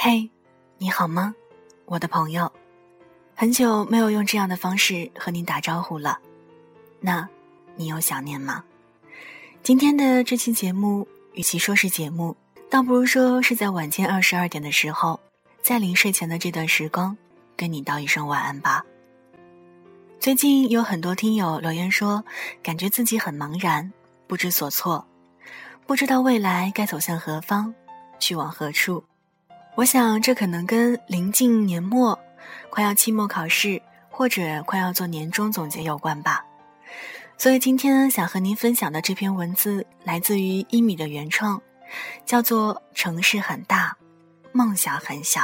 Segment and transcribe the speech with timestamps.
[0.00, 0.30] 嘿，
[0.78, 1.34] 你好吗，
[1.84, 2.52] 我的朋友？
[3.34, 6.16] 很久没有用这样的方式和你打招呼了，
[7.00, 7.28] 那，
[7.74, 8.62] 你有想念吗？
[9.60, 12.36] 今天的这期节目，与其说是节目，
[12.70, 15.18] 倒不如说是在晚间二十二点的时候，
[15.62, 17.18] 在临睡前的这段时光，
[17.56, 18.84] 跟你道一声晚安吧。
[20.20, 22.24] 最近有很多听友留言说，
[22.62, 23.92] 感觉自己很茫然，
[24.28, 25.04] 不知所措，
[25.88, 27.74] 不知道未来该走向何方，
[28.20, 29.02] 去往何处。
[29.78, 32.18] 我想，这可能跟临近年末、
[32.68, 36.44] 快要期末考试或者快要做年终总结有关吧。
[37.36, 41.62] 所以今天想和您分享的这篇文字来自于一米的原创，
[42.26, 43.96] 叫做《城市很大，
[44.50, 45.42] 梦想很小》。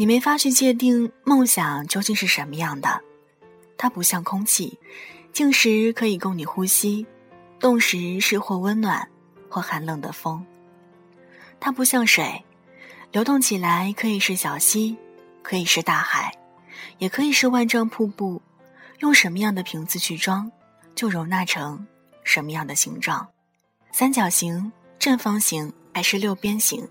[0.00, 3.02] 你没法去界定梦想究竟是什么样的，
[3.76, 4.78] 它不像空气，
[5.30, 7.06] 静时可以供你呼吸，
[7.58, 9.06] 动时是或温暖，
[9.50, 10.42] 或寒冷的风。
[11.60, 12.42] 它不像水，
[13.12, 14.96] 流动起来可以是小溪，
[15.42, 16.34] 可以是大海，
[16.96, 18.40] 也可以是万丈瀑布。
[19.00, 20.50] 用什么样的瓶子去装，
[20.94, 21.86] 就容纳成
[22.24, 23.28] 什么样的形状，
[23.92, 26.88] 三角形、正方形还是六边形。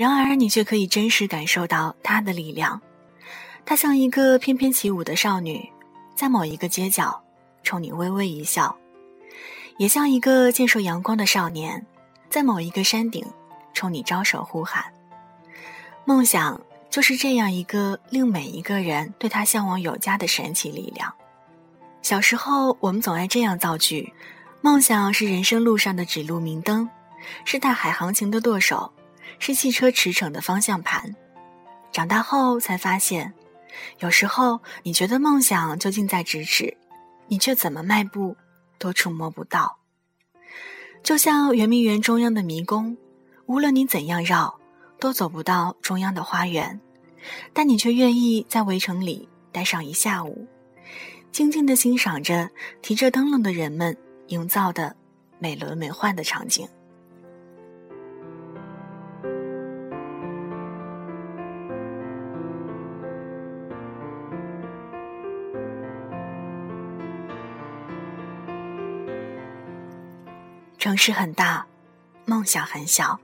[0.00, 2.80] 然而，你却可以真实感受到它的力量。
[3.66, 5.70] 它像一个翩翩起舞的少女，
[6.16, 7.22] 在某一个街角
[7.62, 8.74] 冲你微微一笑；
[9.76, 11.84] 也像一个健硕阳光的少年，
[12.30, 13.22] 在某一个山顶
[13.74, 14.82] 冲你招手呼喊。
[16.06, 16.58] 梦想
[16.88, 21.12] 就是这样一个令每一个人对他向往有加的神奇力量。
[22.00, 24.10] 小时候，我们总爱这样造句：
[24.62, 26.88] 梦想是人生路上的指路明灯，
[27.44, 28.90] 是大海航行的舵手。
[29.40, 31.16] 是汽车驰骋的方向盘。
[31.90, 33.34] 长大后才发现，
[33.98, 36.76] 有时候你觉得梦想就近在咫尺，
[37.26, 38.36] 你却怎么迈步
[38.78, 39.78] 都触摸不到。
[41.02, 42.96] 就像圆明园中央的迷宫，
[43.46, 44.60] 无论你怎样绕，
[45.00, 46.78] 都走不到中央的花园，
[47.52, 50.46] 但你却愿意在围城里待上一下午，
[51.32, 52.48] 静静地欣赏着
[52.82, 53.96] 提着灯笼的人们
[54.28, 54.94] 营造的
[55.38, 56.68] 美轮美奂的场景。
[70.80, 71.66] 城市很大，
[72.24, 73.20] 梦想很小，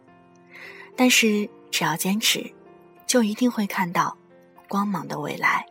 [0.95, 2.53] 但是只要坚持，
[3.07, 4.15] 就一定会看到
[4.69, 5.65] 光芒的未来。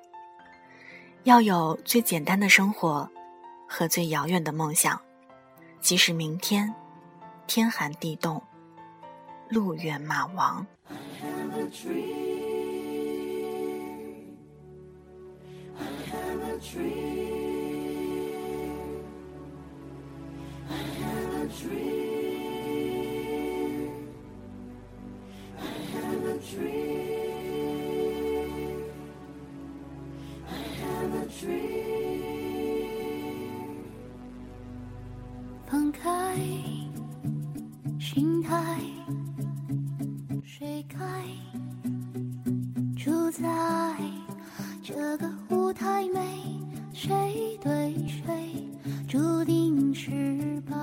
[1.25, 3.07] 要有最简单的生活
[3.67, 4.99] 和最遥远的梦想，
[5.79, 6.73] 即使明天
[7.45, 8.41] 天寒地冻，
[9.47, 10.65] 路远马亡。
[16.09, 17.34] 放
[40.45, 40.97] 谁该
[42.95, 43.43] 主宰
[44.81, 46.07] 这个舞台？
[46.13, 46.21] 没
[46.93, 48.69] 谁对谁
[49.05, 50.75] 注定失败？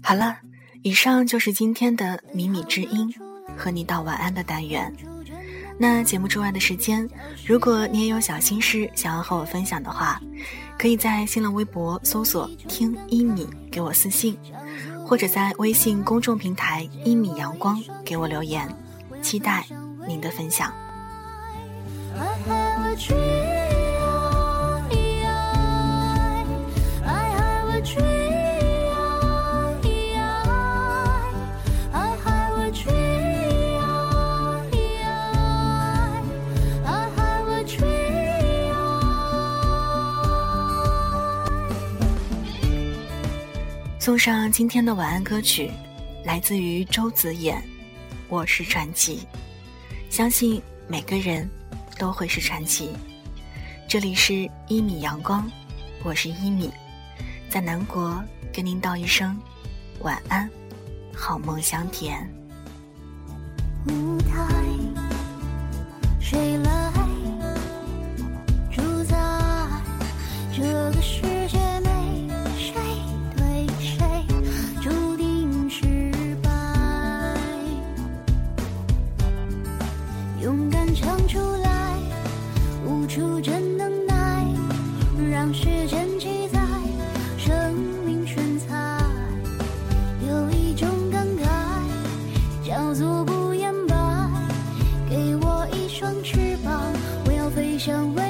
[0.00, 0.36] 好了，
[0.82, 3.12] 以上就是今天的米米之音，
[3.56, 4.94] 和你道晚安的单元。
[5.76, 7.08] 那节目之外的时间，
[7.44, 10.20] 如果你也有小心事想要和我分享的话，
[10.78, 14.38] 可以在新浪微博搜索“听一米”给我私信，
[15.06, 18.68] 或者在微信公众平台“一米阳光”给我留言。
[19.22, 19.64] 期待
[20.06, 20.72] 您的分享。
[44.04, 45.70] 送上今天的晚安歌曲，
[46.26, 47.54] 来自于周子衍，
[48.28, 49.26] 《我是传奇》，
[50.14, 51.48] 相信每个人
[51.98, 52.90] 都会是传奇。
[53.88, 54.32] 这里是
[54.68, 55.42] 《一米阳光》，
[56.02, 56.70] 我是一米，
[57.48, 58.22] 在南国
[58.52, 59.34] 跟您道一声
[60.00, 60.50] 晚安，
[61.16, 62.30] 好梦香甜。
[63.88, 64.44] 舞台，
[66.20, 66.58] 谁
[80.94, 81.98] 唱出来，
[82.86, 84.46] 无处真能耐，
[85.30, 86.60] 让时间记载
[87.36, 87.74] 生
[88.06, 88.74] 命炫彩。
[90.26, 93.96] 有一种感慨，叫做不言败。
[95.10, 96.80] 给我一双翅膀，
[97.26, 98.23] 我要飞向未